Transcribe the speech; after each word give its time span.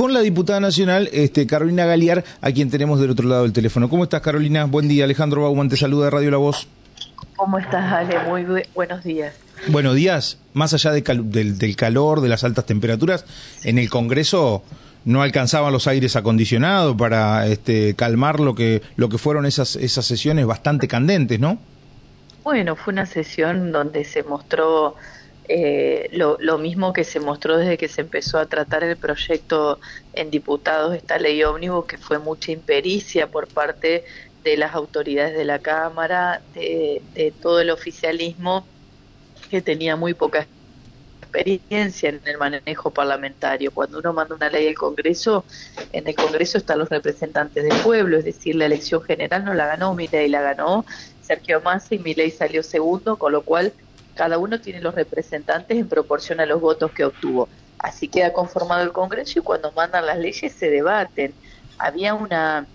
con 0.00 0.14
la 0.14 0.20
diputada 0.20 0.60
nacional 0.60 1.10
este, 1.12 1.46
Carolina 1.46 1.84
Galiar, 1.84 2.24
a 2.40 2.52
quien 2.52 2.70
tenemos 2.70 2.98
del 3.02 3.10
otro 3.10 3.28
lado 3.28 3.42
del 3.42 3.52
teléfono. 3.52 3.90
¿Cómo 3.90 4.04
estás, 4.04 4.22
Carolina? 4.22 4.64
Buen 4.64 4.88
día. 4.88 5.04
Alejandro 5.04 5.42
Bauman 5.42 5.68
te 5.68 5.76
saluda 5.76 6.06
de 6.06 6.10
Radio 6.10 6.30
La 6.30 6.38
Voz. 6.38 6.68
¿Cómo 7.36 7.58
estás, 7.58 7.92
Ale? 7.92 8.18
Muy 8.26 8.46
buenos 8.74 9.04
días. 9.04 9.34
Buenos 9.68 9.94
días. 9.94 10.38
Más 10.54 10.72
allá 10.72 10.92
del, 10.92 11.58
del 11.58 11.76
calor, 11.76 12.22
de 12.22 12.30
las 12.30 12.44
altas 12.44 12.64
temperaturas, 12.64 13.26
en 13.62 13.76
el 13.76 13.90
Congreso 13.90 14.62
no 15.04 15.20
alcanzaban 15.20 15.70
los 15.70 15.86
aires 15.86 16.16
acondicionados 16.16 16.96
para 16.96 17.46
este, 17.46 17.92
calmar 17.94 18.40
lo 18.40 18.54
que, 18.54 18.80
lo 18.96 19.10
que 19.10 19.18
fueron 19.18 19.44
esas, 19.44 19.76
esas 19.76 20.06
sesiones 20.06 20.46
bastante 20.46 20.88
candentes, 20.88 21.38
¿no? 21.38 21.58
Bueno, 22.42 22.74
fue 22.74 22.94
una 22.94 23.04
sesión 23.04 23.70
donde 23.70 24.06
se 24.06 24.22
mostró 24.22 24.96
eh, 25.52 26.08
lo, 26.12 26.36
lo, 26.38 26.58
mismo 26.58 26.92
que 26.92 27.02
se 27.02 27.18
mostró 27.18 27.56
desde 27.56 27.76
que 27.76 27.88
se 27.88 28.02
empezó 28.02 28.38
a 28.38 28.46
tratar 28.46 28.84
el 28.84 28.96
proyecto 28.96 29.80
en 30.12 30.30
diputados, 30.30 30.94
esta 30.94 31.18
ley 31.18 31.42
ómnibus, 31.42 31.86
que 31.86 31.98
fue 31.98 32.20
mucha 32.20 32.52
impericia 32.52 33.26
por 33.26 33.48
parte 33.48 34.04
de 34.44 34.56
las 34.56 34.76
autoridades 34.76 35.36
de 35.36 35.44
la 35.44 35.58
Cámara, 35.58 36.40
de, 36.54 37.02
de 37.14 37.32
todo 37.32 37.60
el 37.60 37.70
oficialismo, 37.70 38.64
que 39.50 39.60
tenía 39.60 39.96
muy 39.96 40.14
poca 40.14 40.46
experiencia 41.20 42.10
en 42.10 42.20
el 42.26 42.38
manejo 42.38 42.92
parlamentario. 42.92 43.72
Cuando 43.72 43.98
uno 43.98 44.12
manda 44.12 44.36
una 44.36 44.50
ley 44.50 44.68
al 44.68 44.74
Congreso, 44.74 45.44
en 45.92 46.06
el 46.06 46.14
Congreso 46.14 46.58
están 46.58 46.78
los 46.78 46.88
representantes 46.88 47.64
del 47.64 47.76
pueblo, 47.80 48.18
es 48.18 48.24
decir, 48.24 48.54
la 48.54 48.66
elección 48.66 49.02
general 49.02 49.44
no 49.44 49.54
la 49.54 49.66
ganó 49.66 49.94
Milei, 49.94 50.28
la 50.28 50.42
ganó 50.42 50.84
Sergio 51.22 51.60
Massa 51.60 51.96
y 51.96 51.98
Milei 51.98 52.30
salió 52.30 52.62
segundo, 52.62 53.16
con 53.16 53.32
lo 53.32 53.42
cual 53.42 53.72
cada 54.20 54.36
uno 54.36 54.60
tiene 54.60 54.82
los 54.82 54.94
representantes 54.94 55.78
en 55.78 55.88
proporción 55.88 56.40
a 56.40 56.44
los 56.44 56.60
votos 56.60 56.90
que 56.90 57.06
obtuvo. 57.06 57.48
Así 57.78 58.06
queda 58.06 58.34
conformado 58.34 58.82
el 58.82 58.92
Congreso 58.92 59.38
y 59.38 59.42
cuando 59.42 59.72
mandan 59.72 60.04
las 60.04 60.18
leyes 60.18 60.52
se 60.52 60.68
debaten. 60.68 61.32
Había 61.78 62.12
una, 62.12 62.66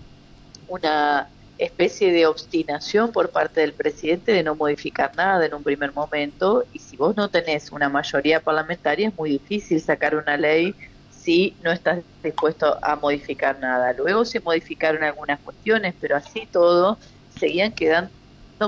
una 0.68 1.30
especie 1.60 2.12
de 2.12 2.26
obstinación 2.26 3.12
por 3.12 3.30
parte 3.30 3.62
del 3.62 3.74
presidente 3.74 4.32
de 4.32 4.42
no 4.42 4.56
modificar 4.56 5.16
nada 5.16 5.46
en 5.46 5.54
un 5.54 5.62
primer 5.62 5.94
momento 5.94 6.66
y 6.74 6.80
si 6.80 6.98
vos 6.98 7.16
no 7.16 7.30
tenés 7.30 7.72
una 7.72 7.90
mayoría 7.90 8.40
parlamentaria 8.40 9.10
es 9.10 9.16
muy 9.16 9.30
difícil 9.30 9.80
sacar 9.80 10.16
una 10.16 10.38
ley 10.38 10.74
si 11.12 11.56
no 11.62 11.72
estás 11.72 12.00
dispuesto 12.24 12.80
a 12.82 12.96
modificar 12.96 13.60
nada. 13.60 13.94
Luego 13.94 14.26
se 14.26 14.40
modificaron 14.40 15.04
algunas 15.04 15.40
cuestiones, 15.42 15.94
pero 16.02 16.16
así 16.16 16.48
todo 16.52 16.98
seguían 17.38 17.72
quedando 17.72 18.10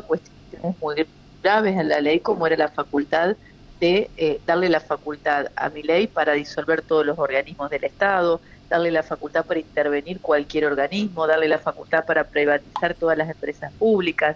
cuestiones 0.05 0.38
muy 0.80 1.08
graves 1.41 1.77
en 1.77 1.89
la 1.89 2.02
ley 2.02 2.19
como 2.19 2.47
era 2.47 2.57
la 2.57 2.69
facultad 2.69 3.35
de 3.80 4.09
eh, 4.17 4.39
darle 4.45 4.69
la 4.69 4.80
facultad 4.80 5.47
a 5.55 5.69
mi 5.69 5.83
ley 5.83 6.07
para 6.07 6.33
disolver 6.33 6.81
todos 6.81 7.05
los 7.05 7.19
organismos 7.19 7.69
del 7.69 7.83
Estado, 7.83 8.41
darle 8.69 8.91
la 8.91 9.03
facultad 9.03 9.45
para 9.45 9.59
intervenir 9.59 10.19
cualquier 10.19 10.65
organismo, 10.65 11.27
darle 11.27 11.47
la 11.47 11.59
facultad 11.59 12.05
para 12.05 12.23
privatizar 12.23 12.95
todas 12.95 13.17
las 13.17 13.30
empresas 13.30 13.71
públicas. 13.73 14.35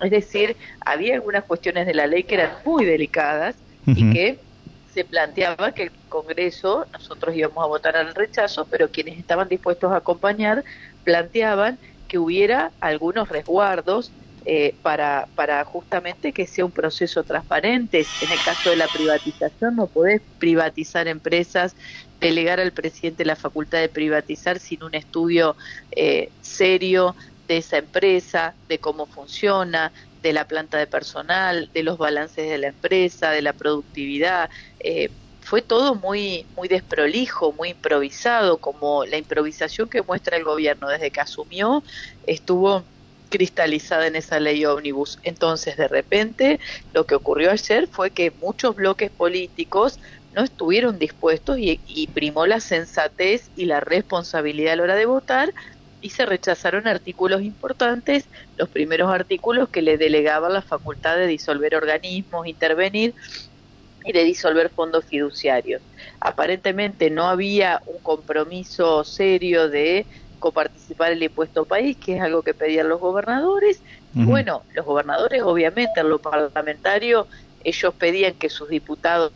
Es 0.00 0.10
decir, 0.10 0.56
había 0.84 1.14
algunas 1.14 1.44
cuestiones 1.44 1.86
de 1.86 1.94
la 1.94 2.06
ley 2.06 2.24
que 2.24 2.34
eran 2.34 2.50
muy 2.64 2.84
delicadas 2.84 3.56
y 3.86 4.12
que 4.12 4.38
se 4.92 5.04
planteaba 5.04 5.72
que 5.72 5.84
el 5.84 5.92
Congreso, 6.08 6.86
nosotros 6.92 7.34
íbamos 7.34 7.64
a 7.64 7.66
votar 7.66 7.96
al 7.96 8.14
rechazo, 8.14 8.66
pero 8.66 8.90
quienes 8.90 9.18
estaban 9.18 9.48
dispuestos 9.48 9.90
a 9.92 9.96
acompañar 9.96 10.64
planteaban 11.04 11.78
que 12.08 12.18
hubiera 12.18 12.72
algunos 12.80 13.28
resguardos 13.30 14.12
eh, 14.44 14.74
para, 14.82 15.28
para 15.34 15.64
justamente 15.64 16.32
que 16.32 16.46
sea 16.46 16.64
un 16.64 16.72
proceso 16.72 17.22
transparente. 17.24 18.06
En 18.20 18.32
el 18.32 18.42
caso 18.44 18.70
de 18.70 18.76
la 18.76 18.88
privatización, 18.88 19.76
no 19.76 19.86
podés 19.86 20.20
privatizar 20.38 21.08
empresas, 21.08 21.76
delegar 22.20 22.60
al 22.60 22.72
presidente 22.72 23.24
la 23.24 23.36
facultad 23.36 23.78
de 23.78 23.88
privatizar 23.88 24.58
sin 24.58 24.82
un 24.82 24.94
estudio 24.94 25.56
eh, 25.92 26.30
serio 26.40 27.14
de 27.48 27.58
esa 27.58 27.78
empresa, 27.78 28.54
de 28.68 28.78
cómo 28.78 29.06
funciona, 29.06 29.92
de 30.22 30.32
la 30.32 30.46
planta 30.46 30.78
de 30.78 30.86
personal, 30.86 31.70
de 31.72 31.82
los 31.82 31.98
balances 31.98 32.48
de 32.48 32.58
la 32.58 32.68
empresa, 32.68 33.30
de 33.30 33.42
la 33.42 33.52
productividad. 33.52 34.50
Eh, 34.80 35.10
fue 35.40 35.62
todo 35.62 35.94
muy, 35.96 36.46
muy 36.56 36.68
desprolijo, 36.68 37.52
muy 37.52 37.70
improvisado, 37.70 38.58
como 38.58 39.04
la 39.04 39.18
improvisación 39.18 39.88
que 39.88 40.02
muestra 40.02 40.36
el 40.36 40.44
gobierno 40.44 40.88
desde 40.88 41.10
que 41.10 41.20
asumió 41.20 41.82
estuvo 42.26 42.84
cristalizada 43.32 44.06
en 44.06 44.14
esa 44.14 44.38
ley 44.38 44.64
ómnibus. 44.66 45.18
Entonces, 45.24 45.76
de 45.76 45.88
repente, 45.88 46.60
lo 46.92 47.06
que 47.06 47.16
ocurrió 47.16 47.50
ayer 47.50 47.88
fue 47.90 48.10
que 48.10 48.30
muchos 48.30 48.76
bloques 48.76 49.10
políticos 49.10 49.98
no 50.32 50.44
estuvieron 50.44 50.98
dispuestos 50.98 51.56
y, 51.58 52.06
primó 52.14 52.46
la 52.46 52.60
sensatez 52.60 53.50
y 53.56 53.64
la 53.64 53.80
responsabilidad 53.80 54.74
a 54.74 54.76
la 54.76 54.82
hora 54.84 54.96
de 54.96 55.06
votar 55.06 55.52
y 56.00 56.10
se 56.10 56.26
rechazaron 56.26 56.86
artículos 56.86 57.42
importantes, 57.42 58.28
los 58.56 58.68
primeros 58.68 59.10
artículos 59.10 59.70
que 59.70 59.82
le 59.82 59.96
delegaban 59.98 60.52
la 60.52 60.62
facultad 60.62 61.16
de 61.16 61.26
disolver 61.26 61.74
organismos, 61.74 62.46
intervenir 62.46 63.14
y 64.04 64.12
de 64.12 64.24
disolver 64.24 64.70
fondos 64.70 65.04
fiduciarios. 65.06 65.82
Aparentemente 66.20 67.08
no 67.10 67.28
había 67.28 67.82
un 67.86 68.00
compromiso 68.00 69.04
serio 69.04 69.68
de 69.68 70.06
coparticipar 70.42 71.12
el 71.12 71.22
impuesto 71.22 71.64
país, 71.64 71.96
que 71.96 72.16
es 72.16 72.20
algo 72.20 72.42
que 72.42 72.52
pedían 72.52 72.88
los 72.88 73.00
gobernadores. 73.00 73.80
Bueno, 74.12 74.62
los 74.74 74.84
gobernadores, 74.84 75.40
obviamente, 75.42 76.00
en 76.00 76.08
lo 76.08 76.18
parlamentario, 76.18 77.28
ellos 77.62 77.94
pedían 77.94 78.34
que 78.34 78.50
sus 78.50 78.68
diputados 78.68 79.32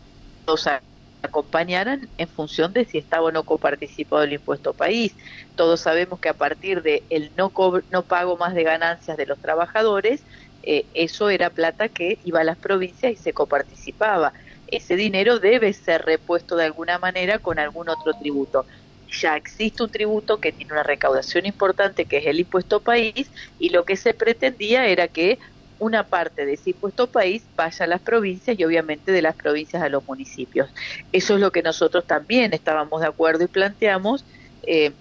acompañaran 1.23 2.09
en 2.19 2.29
función 2.29 2.73
de 2.73 2.85
si 2.85 2.99
estaba 2.99 3.27
o 3.27 3.33
no 3.33 3.45
coparticipado 3.45 4.25
el 4.25 4.33
impuesto 4.33 4.75
país. 4.75 5.15
Todos 5.55 5.81
sabemos 5.81 6.19
que 6.19 6.29
a 6.29 6.35
partir 6.35 6.83
de 6.83 7.05
el 7.09 7.31
no, 7.37 7.53
no 7.93 8.03
pago 8.03 8.37
más 8.37 8.55
de 8.55 8.65
ganancias 8.65 9.17
de 9.17 9.27
los 9.27 9.39
trabajadores, 9.39 10.23
eh, 10.65 10.85
eso 10.93 11.31
era 11.31 11.51
plata 11.51 11.89
que 11.89 12.19
iba 12.25 12.41
a 12.41 12.45
las 12.45 12.59
provincias 12.59 13.13
y 13.13 13.17
se 13.17 13.33
coparticipaba. 13.33 14.33
Ese 14.67 14.97
dinero 14.97 15.39
debe 15.39 15.73
ser 15.73 16.05
repuesto 16.05 16.57
de 16.57 16.65
alguna 16.65 16.99
manera 16.99 17.39
con 17.39 17.61
algún 17.61 17.89
otro 17.89 18.13
tributo 18.15 18.67
ya 19.09 19.37
existe 19.37 19.83
un 19.83 19.91
tributo 19.91 20.41
que 20.41 20.53
tiene 20.53 20.73
una 20.73 20.83
recaudación 20.83 21.47
importante 21.47 22.07
que 22.07 22.19
es 22.19 22.27
el 22.27 22.41
impuesto 22.41 22.81
país 22.81 23.31
y 23.59 23.71
lo 23.71 23.85
que 23.85 23.97
se 23.97 24.15
pretendía 24.15 24.87
era 24.87 25.09
que 25.09 25.39
una 25.79 26.09
parte 26.09 26.47
de 26.47 26.55
ese 26.55 26.71
impuesto 26.71 27.11
país 27.11 27.45
vaya 27.55 27.85
a 27.85 27.89
las 27.89 28.01
provincias 28.01 28.59
y 28.59 28.65
obviamente 28.65 29.13
de 29.13 29.23
las 29.23 29.37
provincias 29.37 29.83
a 29.83 29.89
los 29.89 30.07
municipios. 30.07 30.71
Eso 31.13 31.35
es 31.35 31.41
lo 31.41 31.53
que 31.53 31.63
nosotros 31.63 32.07
también 32.07 32.55
estábamos 32.55 33.03
de 33.03 33.09
acuerdo 33.09 33.45
y 33.45 33.49
planteamos 33.49 34.25
eh, 34.63 34.93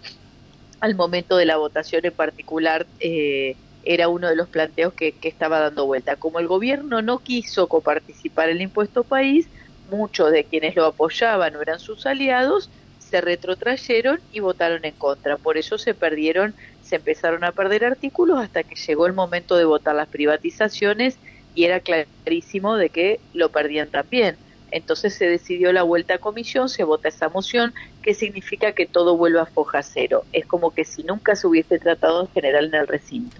al 0.82 0.96
momento 0.96 1.38
de 1.38 1.46
la 1.46 1.58
votación 1.58 2.06
en 2.06 2.14
particular. 2.14 2.88
Eh, 3.00 3.56
era 3.86 4.10
uno 4.10 4.28
de 4.28 4.36
los 4.36 4.50
planteos 4.50 4.94
que, 4.94 5.16
estaba 5.22 5.60
dando 5.60 5.86
vuelta. 5.86 6.16
Como 6.18 6.40
el 6.40 6.48
gobierno 6.48 7.02
no 7.02 7.20
quiso 7.20 7.68
coparticipar 7.68 8.50
el 8.50 8.62
impuesto 8.62 9.04
país, 9.04 9.48
muchos 9.90 10.32
de 10.32 10.46
quienes 10.46 10.76
lo 10.76 10.86
apoyaban 10.86 11.54
no 11.54 11.62
eran 11.62 11.80
sus 11.80 12.06
aliados, 12.06 12.72
se 13.16 13.22
retrotrayeron 13.22 14.20
y 14.34 14.42
votaron 14.42 14.84
en 14.84 14.94
contra. 14.94 15.38
Por 15.38 15.58
eso 15.58 15.78
se 15.78 15.94
perdieron, 15.94 16.54
se 16.84 16.98
empezaron 16.98 17.46
a 17.46 17.54
perder 17.54 17.86
artículos 17.86 18.40
hasta 18.40 18.64
que 18.64 18.76
llegó 18.76 19.08
el 19.08 19.14
momento 19.14 19.56
de 19.56 19.64
votar 19.64 19.96
las 19.96 20.10
privatizaciones 20.10 21.16
y 21.56 21.64
era 21.64 21.80
clarísimo 21.80 22.76
de 22.76 22.90
que 22.90 23.22
lo 23.34 23.52
perdían 23.52 23.88
también. 23.88 24.36
Entonces 24.70 25.14
se 25.14 25.28
decidió 25.28 25.72
la 25.72 25.84
vuelta 25.84 26.16
a 26.16 26.18
comisión, 26.18 26.68
se 26.68 26.84
vota 26.84 27.08
esa 27.08 27.30
moción, 27.30 27.74
que 28.02 28.14
significa 28.14 28.74
que 28.74 28.86
todo 28.86 29.16
vuelve 29.16 29.40
a 29.40 29.46
foja 29.46 29.82
cero. 29.82 30.26
Es 30.34 30.46
como 30.46 30.74
que 30.74 30.84
si 30.84 31.04
nunca 31.04 31.38
se 31.38 31.48
hubiese 31.48 31.80
tratado 31.80 32.24
en 32.24 32.28
general 32.34 32.66
en 32.66 32.76
el 32.76 32.88
recinto. 32.88 33.38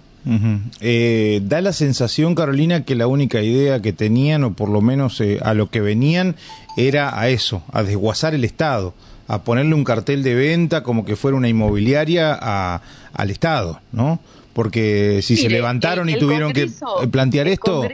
Eh, 0.80 1.40
da 1.44 1.60
la 1.60 1.74
sensación, 1.74 2.34
Carolina, 2.34 2.84
que 2.84 2.94
la 2.94 3.06
única 3.06 3.42
idea 3.42 3.82
que 3.82 3.92
tenían, 3.92 4.42
o 4.42 4.54
por 4.54 4.70
lo 4.70 4.80
menos 4.80 5.20
eh, 5.20 5.38
a 5.42 5.52
lo 5.52 5.68
que 5.68 5.82
venían, 5.82 6.34
era 6.78 7.20
a 7.20 7.28
eso, 7.28 7.62
a 7.72 7.82
desguazar 7.82 8.34
el 8.34 8.44
Estado, 8.44 8.94
a 9.28 9.42
ponerle 9.42 9.74
un 9.74 9.84
cartel 9.84 10.22
de 10.22 10.34
venta 10.34 10.82
como 10.82 11.04
que 11.04 11.16
fuera 11.16 11.36
una 11.36 11.48
inmobiliaria 11.48 12.38
a, 12.40 12.80
al 13.12 13.30
Estado, 13.30 13.80
¿no? 13.92 14.20
Porque 14.52 15.20
si 15.22 15.36
se 15.36 15.50
levantaron 15.50 16.08
y 16.08 16.18
tuvieron 16.18 16.52
que 16.52 16.70
plantear 17.10 17.48
esto, 17.48 17.86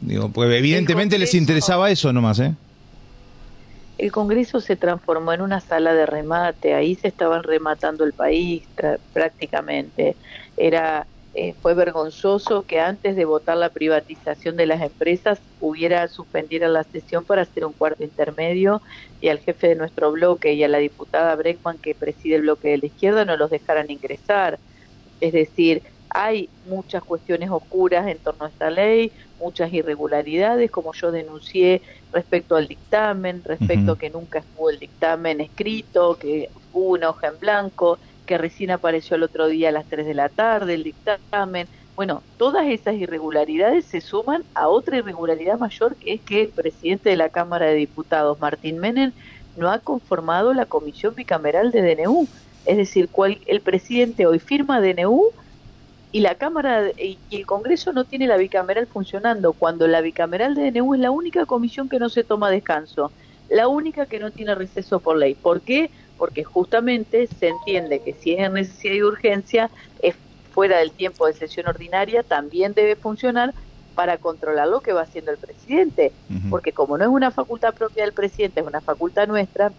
digo, 0.00 0.28
pues 0.30 0.50
evidentemente 0.52 1.18
les 1.18 1.34
interesaba 1.34 1.90
eso 1.90 2.12
nomás, 2.12 2.40
¿eh? 2.40 2.54
El 3.98 4.12
Congreso 4.12 4.60
se 4.60 4.76
transformó 4.76 5.32
en 5.32 5.40
una 5.40 5.60
sala 5.60 5.92
de 5.92 6.06
remate, 6.06 6.74
ahí 6.74 6.94
se 6.94 7.08
estaban 7.08 7.42
rematando 7.42 8.04
el 8.04 8.12
país 8.12 8.62
prácticamente. 9.12 10.14
Era 10.56 11.06
eh, 11.40 11.54
fue 11.62 11.74
vergonzoso 11.74 12.64
que 12.64 12.80
antes 12.80 13.14
de 13.14 13.24
votar 13.24 13.56
la 13.56 13.68
privatización 13.68 14.56
de 14.56 14.66
las 14.66 14.82
empresas 14.82 15.40
hubiera 15.60 16.08
suspendido 16.08 16.66
la 16.66 16.82
sesión 16.82 17.24
para 17.24 17.42
hacer 17.42 17.64
un 17.64 17.74
cuarto 17.74 18.02
intermedio 18.02 18.82
y 19.20 19.28
al 19.28 19.38
jefe 19.38 19.68
de 19.68 19.76
nuestro 19.76 20.10
bloque 20.10 20.54
y 20.54 20.64
a 20.64 20.68
la 20.68 20.78
diputada 20.78 21.36
Breckman 21.36 21.78
que 21.78 21.94
preside 21.94 22.34
el 22.36 22.42
bloque 22.42 22.70
de 22.70 22.78
la 22.78 22.86
izquierda 22.86 23.24
no 23.24 23.36
los 23.36 23.50
dejaran 23.50 23.88
ingresar. 23.88 24.58
Es 25.20 25.32
decir, 25.32 25.84
hay 26.10 26.50
muchas 26.64 27.04
cuestiones 27.04 27.50
oscuras 27.50 28.08
en 28.08 28.18
torno 28.18 28.46
a 28.46 28.48
esta 28.48 28.70
ley, 28.70 29.12
muchas 29.38 29.72
irregularidades, 29.72 30.72
como 30.72 30.92
yo 30.92 31.12
denuncié 31.12 31.82
respecto 32.10 32.56
al 32.56 32.66
dictamen, 32.66 33.44
respecto 33.44 33.92
a 33.92 33.98
que 33.98 34.10
nunca 34.10 34.40
estuvo 34.40 34.70
el 34.70 34.80
dictamen 34.80 35.40
escrito, 35.40 36.18
que 36.18 36.50
hubo 36.72 36.90
una 36.94 37.10
hoja 37.10 37.28
en 37.28 37.38
blanco, 37.38 38.00
que 38.28 38.38
recién 38.38 38.70
apareció 38.70 39.16
el 39.16 39.22
otro 39.22 39.48
día 39.48 39.70
a 39.70 39.72
las 39.72 39.88
3 39.88 40.06
de 40.06 40.14
la 40.14 40.28
tarde, 40.28 40.74
el 40.74 40.84
dictamen. 40.84 41.66
Bueno, 41.96 42.22
todas 42.36 42.66
esas 42.66 42.94
irregularidades 42.94 43.86
se 43.86 44.02
suman 44.02 44.44
a 44.54 44.68
otra 44.68 44.98
irregularidad 44.98 45.58
mayor, 45.58 45.96
que 45.96 46.12
es 46.12 46.20
que 46.20 46.42
el 46.42 46.48
presidente 46.50 47.08
de 47.08 47.16
la 47.16 47.30
Cámara 47.30 47.66
de 47.66 47.74
Diputados, 47.74 48.38
Martín 48.38 48.78
Menem, 48.78 49.12
no 49.56 49.70
ha 49.70 49.78
conformado 49.80 50.52
la 50.52 50.66
comisión 50.66 51.14
bicameral 51.14 51.72
de 51.72 51.82
DNU. 51.82 52.28
Es 52.66 52.76
decir, 52.76 53.08
cual, 53.08 53.40
el 53.46 53.62
presidente 53.62 54.26
hoy 54.26 54.38
firma 54.38 54.80
DNU 54.80 55.32
y 56.12 56.20
la 56.20 56.34
Cámara 56.34 56.90
y 56.98 57.18
el 57.30 57.46
Congreso 57.46 57.94
no 57.94 58.04
tiene 58.04 58.26
la 58.26 58.36
bicameral 58.36 58.86
funcionando, 58.88 59.54
cuando 59.54 59.88
la 59.88 60.02
bicameral 60.02 60.54
de 60.54 60.70
DNU 60.70 60.94
es 60.94 61.00
la 61.00 61.10
única 61.10 61.46
comisión 61.46 61.88
que 61.88 61.98
no 61.98 62.10
se 62.10 62.24
toma 62.24 62.50
descanso, 62.50 63.10
la 63.48 63.68
única 63.68 64.06
que 64.06 64.20
no 64.20 64.32
tiene 64.32 64.54
receso 64.54 65.00
por 65.00 65.16
ley. 65.16 65.34
¿Por 65.34 65.62
qué? 65.62 65.90
Porque 66.18 66.44
justamente 66.44 67.26
se 67.26 67.48
entiende 67.48 68.00
que 68.00 68.12
si 68.12 68.32
es 68.32 68.40
en 68.40 68.54
necesidad 68.54 68.94
y 68.94 69.02
urgencia, 69.02 69.70
es 70.02 70.14
fuera 70.52 70.78
del 70.78 70.90
tiempo 70.90 71.26
de 71.26 71.34
sesión 71.34 71.68
ordinaria, 71.68 72.22
también 72.22 72.74
debe 72.74 72.96
funcionar 72.96 73.54
para 73.94 74.18
controlar 74.18 74.68
lo 74.68 74.80
que 74.80 74.92
va 74.92 75.02
haciendo 75.02 75.32
el 75.32 75.38
presidente, 75.38 76.12
porque 76.50 76.72
como 76.72 76.96
no 76.96 77.04
es 77.04 77.10
una 77.10 77.32
facultad 77.32 77.74
propia 77.74 78.04
del 78.04 78.12
presidente, 78.12 78.60
es 78.60 78.66
una 78.66 78.80
facultad 78.80 79.26
nuestra, 79.26 79.72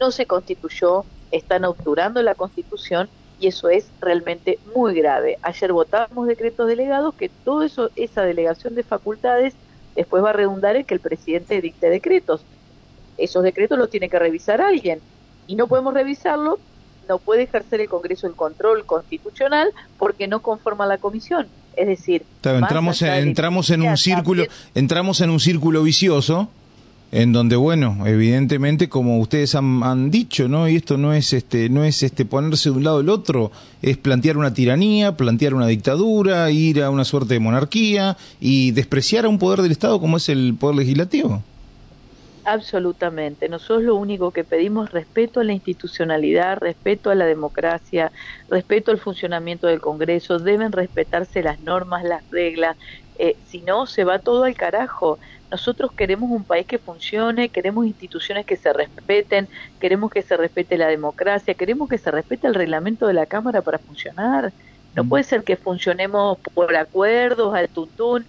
no 0.00 0.10
se 0.10 0.24
constituyó, 0.24 1.04
están 1.30 1.66
obturando 1.66 2.22
la 2.22 2.34
constitución 2.34 3.08
y 3.38 3.48
eso 3.48 3.68
es 3.68 3.90
realmente 4.00 4.58
muy 4.74 4.94
grave. 4.94 5.38
Ayer 5.42 5.72
votábamos 5.72 6.26
decretos 6.26 6.68
delegados 6.68 7.14
que 7.14 7.28
todo 7.28 7.62
eso, 7.62 7.90
esa 7.96 8.22
delegación 8.22 8.74
de 8.74 8.82
facultades 8.82 9.54
después 9.94 10.24
va 10.24 10.30
a 10.30 10.34
redundar 10.34 10.76
en 10.76 10.84
que 10.84 10.94
el 10.94 11.00
presidente 11.00 11.60
dicte 11.60 11.90
decretos. 11.90 12.42
Esos 13.18 13.42
decretos 13.42 13.78
los 13.78 13.90
tiene 13.90 14.08
que 14.08 14.18
revisar 14.18 14.60
alguien 14.60 15.00
y 15.48 15.56
no 15.56 15.66
podemos 15.66 15.92
revisarlo, 15.94 16.60
no 17.08 17.18
puede 17.18 17.44
ejercer 17.44 17.80
el 17.80 17.88
Congreso 17.88 18.28
el 18.28 18.34
control 18.34 18.84
constitucional 18.84 19.70
porque 19.98 20.28
no 20.28 20.40
conforma 20.40 20.86
la 20.86 20.98
comisión. 20.98 21.48
Es 21.74 21.88
decir, 21.88 22.24
entramos, 22.44 23.02
entramos 23.02 23.70
en 23.70 23.82
un 23.82 23.96
círculo, 23.96 24.44
entramos 24.74 25.20
en 25.20 25.30
un 25.30 25.40
círculo 25.40 25.82
vicioso 25.82 26.48
en 27.10 27.32
donde 27.32 27.56
bueno 27.56 28.06
evidentemente 28.06 28.90
como 28.90 29.18
ustedes 29.18 29.54
han, 29.54 30.10
dicho 30.10 30.46
no 30.46 30.68
y 30.68 30.76
esto 30.76 30.98
no 30.98 31.14
es 31.14 31.32
este 31.32 31.70
no 31.70 31.84
es 31.84 32.02
este 32.02 32.26
ponerse 32.26 32.68
de 32.68 32.76
un 32.76 32.84
lado 32.84 32.98
del 32.98 33.08
otro 33.08 33.50
es 33.80 33.96
plantear 33.96 34.36
una 34.36 34.52
tiranía 34.52 35.16
plantear 35.16 35.54
una 35.54 35.66
dictadura 35.66 36.50
ir 36.50 36.82
a 36.82 36.90
una 36.90 37.04
suerte 37.04 37.32
de 37.32 37.40
monarquía 37.40 38.18
y 38.40 38.72
despreciar 38.72 39.24
a 39.24 39.30
un 39.30 39.38
poder 39.38 39.62
del 39.62 39.72
estado 39.72 40.00
como 40.00 40.18
es 40.18 40.28
el 40.28 40.54
poder 40.58 40.76
legislativo 40.76 41.42
absolutamente 42.52 43.48
nosotros 43.48 43.82
lo 43.82 43.94
único 43.96 44.30
que 44.30 44.44
pedimos 44.44 44.88
es 44.88 44.92
respeto 44.92 45.40
a 45.40 45.44
la 45.44 45.52
institucionalidad 45.52 46.58
respeto 46.58 47.10
a 47.10 47.14
la 47.14 47.26
democracia 47.26 48.12
respeto 48.48 48.90
al 48.90 48.98
funcionamiento 48.98 49.66
del 49.66 49.80
Congreso 49.80 50.38
deben 50.38 50.72
respetarse 50.72 51.42
las 51.42 51.60
normas 51.60 52.04
las 52.04 52.28
reglas 52.30 52.76
eh, 53.18 53.36
si 53.46 53.60
no 53.60 53.86
se 53.86 54.04
va 54.04 54.18
todo 54.18 54.44
al 54.44 54.54
carajo 54.54 55.18
nosotros 55.50 55.92
queremos 55.92 56.30
un 56.30 56.44
país 56.44 56.66
que 56.66 56.78
funcione, 56.78 57.48
queremos 57.48 57.86
instituciones 57.86 58.44
que 58.44 58.56
se 58.56 58.72
respeten, 58.72 59.48
queremos 59.80 60.10
que 60.10 60.22
se 60.22 60.36
respete 60.36 60.76
la 60.76 60.88
democracia, 60.88 61.54
queremos 61.54 61.88
que 61.88 61.96
se 61.96 62.10
respete 62.10 62.46
el 62.46 62.54
reglamento 62.54 63.06
de 63.06 63.14
la 63.14 63.26
Cámara 63.26 63.62
para 63.62 63.78
funcionar. 63.78 64.52
No 64.94 65.04
mm. 65.04 65.08
puede 65.08 65.24
ser 65.24 65.44
que 65.44 65.56
funcionemos 65.56 66.38
por 66.54 66.76
acuerdos, 66.76 67.54
al 67.54 67.68
tuntún. 67.68 68.26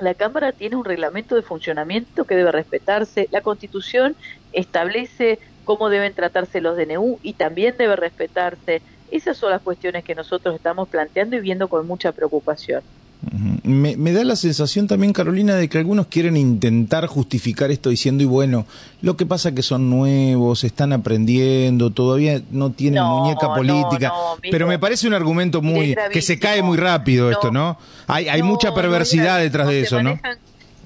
La 0.00 0.14
Cámara 0.14 0.52
tiene 0.52 0.76
un 0.76 0.84
reglamento 0.84 1.34
de 1.34 1.42
funcionamiento 1.42 2.24
que 2.26 2.34
debe 2.36 2.52
respetarse. 2.52 3.28
La 3.30 3.42
Constitución 3.42 4.16
establece 4.52 5.40
cómo 5.62 5.88
deben 5.90 6.14
tratarse 6.14 6.60
los 6.60 6.76
DNU 6.76 7.18
y 7.22 7.34
también 7.34 7.76
debe 7.78 7.96
respetarse. 7.96 8.82
Esas 9.06 9.36
son 9.38 9.50
las 9.50 9.62
cuestiones 9.62 10.04
que 10.04 10.14
nosotros 10.14 10.54
estamos 10.54 10.88
planteando 10.88 11.36
y 11.36 11.40
viendo 11.40 11.68
con 11.68 11.86
mucha 11.86 12.12
preocupación. 12.12 12.82
Me, 13.22 14.12
da 14.12 14.24
la 14.24 14.34
sensación 14.34 14.86
también, 14.86 15.12
Carolina, 15.12 15.54
de 15.54 15.68
que 15.68 15.76
algunos 15.76 16.06
quieren 16.06 16.38
intentar 16.38 17.06
justificar 17.06 17.70
esto 17.70 17.90
diciendo, 17.90 18.22
y 18.22 18.26
bueno, 18.26 18.66
lo 19.02 19.16
que 19.16 19.26
pasa 19.26 19.54
que 19.54 19.62
son 19.62 19.90
nuevos, 19.90 20.64
están 20.64 20.94
aprendiendo, 20.94 21.90
todavía 21.90 22.40
no 22.50 22.70
tienen 22.70 23.02
muñeca 23.04 23.54
política, 23.54 24.10
pero 24.50 24.66
me 24.66 24.78
parece 24.78 25.06
un 25.06 25.12
argumento 25.12 25.60
muy 25.60 25.94
que 26.10 26.22
se 26.22 26.38
cae 26.38 26.62
muy 26.62 26.78
rápido 26.78 27.30
esto, 27.30 27.50
¿no? 27.50 27.78
Hay, 28.06 28.28
hay 28.28 28.42
mucha 28.42 28.72
perversidad 28.72 29.38
detrás 29.38 29.68
de 29.68 29.82
eso, 29.82 30.02
¿no? 30.02 30.18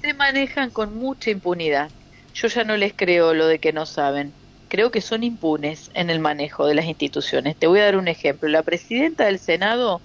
Se 0.01 0.13
manejan 0.13 0.69
con 0.71 0.97
mucha 0.97 1.31
impunidad. 1.31 1.89
Yo 2.33 2.49
ya 2.49 2.65
no 2.65 2.75
les 2.75 2.93
creo 2.93 3.33
lo 3.33 3.47
de 3.47 3.59
que 3.59 3.71
no 3.71 3.85
saben. 3.85 4.33
Creo 4.67 4.91
que 4.91 4.99
son 4.99 5.23
impunes 5.23 5.89
en 5.93 6.09
el 6.09 6.19
manejo 6.19 6.67
de 6.67 6.75
las 6.75 6.85
instituciones. 6.85 7.55
Te 7.55 7.67
voy 7.67 7.79
a 7.79 7.85
dar 7.85 7.95
un 7.95 8.09
ejemplo. 8.09 8.49
La 8.49 8.61
presidenta 8.61 9.25
del 9.25 9.39
Senado 9.39 10.01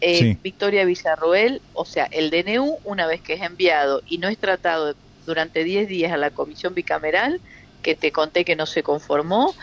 eh, 0.00 0.36
Victoria 0.42 0.84
Villarroel, 0.84 1.62
o 1.72 1.84
sea, 1.84 2.04
el 2.04 2.30
DNU, 2.30 2.78
una 2.84 3.06
vez 3.06 3.20
que 3.20 3.34
es 3.34 3.42
enviado 3.42 4.02
y 4.06 4.18
no 4.18 4.28
es 4.28 4.38
tratado 4.38 4.94
durante 5.24 5.64
10 5.64 5.88
días 5.88 6.12
a 6.12 6.16
la 6.16 6.30
comisión 6.30 6.74
bicameral, 6.74 7.40
que 7.82 7.94
te 7.94 8.12
conté 8.12 8.44
que 8.44 8.56
no 8.56 8.66
se 8.66 8.82
conformó, 8.82 9.54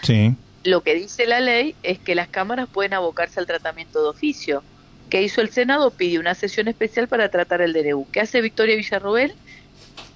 lo 0.63 0.81
que 0.81 0.95
dice 0.95 1.27
la 1.27 1.39
ley 1.39 1.75
es 1.83 1.99
que 1.99 2.15
las 2.15 2.29
cámaras 2.29 2.69
pueden 2.69 2.93
abocarse 2.93 3.39
al 3.39 3.47
tratamiento 3.47 4.01
de 4.01 4.09
oficio. 4.09 4.63
¿Qué 5.09 5.21
hizo 5.21 5.41
el 5.41 5.51
Senado? 5.51 5.91
Pide 5.91 6.19
una 6.19 6.33
sesión 6.33 6.67
especial 6.67 7.07
para 7.07 7.29
tratar 7.29 7.61
el 7.61 7.73
DNU. 7.73 8.07
¿Qué 8.11 8.21
hace 8.21 8.41
Victoria 8.41 8.75
Villarroel? 8.75 9.33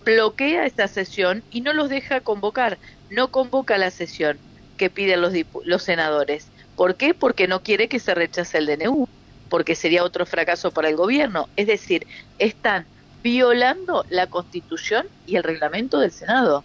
Bloquea 0.06 0.66
esta 0.66 0.88
sesión 0.88 1.44
y 1.52 1.62
no 1.62 1.74
los 1.74 1.90
deja 1.90 2.22
convocar. 2.22 2.78
No 3.10 3.30
convoca 3.30 3.78
la 3.78 3.92
sesión 3.92 4.38
que 4.78 4.90
piden 4.90 5.22
los, 5.22 5.34
los 5.66 5.84
senadores. 5.84 6.48
¿Por 6.76 6.96
qué? 6.96 7.14
Porque 7.14 7.48
no 7.48 7.62
quiere 7.62 7.90
que 7.90 8.00
se 8.00 8.16
rechace 8.16 8.58
el 8.58 8.68
DNU 8.68 9.08
porque 9.50 9.76
sería 9.76 10.04
otro 10.04 10.26
fracaso 10.26 10.72
para 10.72 10.90
el 10.90 10.96
gobierno. 10.96 11.48
Es 11.56 11.68
decir, 11.68 12.08
están 12.40 12.86
violando 13.24 14.06
la 14.10 14.28
constitución 14.28 15.08
y 15.26 15.36
el 15.36 15.44
reglamento 15.44 16.00
del 16.00 16.12
Senado. 16.12 16.64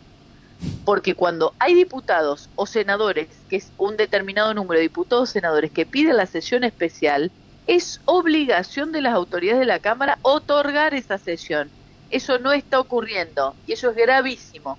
Porque 0.84 1.14
cuando 1.14 1.55
hay 1.58 1.75
diputados 1.75 2.49
o 2.55 2.67
senadores, 2.67 3.29
que 3.49 3.56
es 3.56 3.73
un 3.79 3.96
determinado 3.96 4.55
número 4.55 4.79
de 4.79 4.82
diputados 4.82 5.31
o 5.31 5.32
senadores 5.32 5.73
que 5.73 5.87
piden 5.87 6.17
la 6.17 6.26
sesión 6.26 6.62
especial, 6.62 7.32
es 7.67 8.00
obligación 8.05 8.93
de 8.93 9.02
las 9.02 9.14
autoridades 9.14 9.61
de 9.61 9.67
la 9.67 9.81
Cámara 9.81 10.19
otorgar 10.23 10.94
esa 10.94 11.19
sesión. 11.19 11.70
Eso 12.11 12.38
no 12.38 12.52
está 12.52 12.78
ocurriendo 12.78 13.55
y 13.67 13.73
eso 13.73 13.90
es 13.90 13.96
gravísimo. 13.96 14.78